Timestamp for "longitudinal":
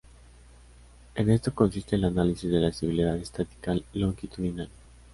3.93-4.67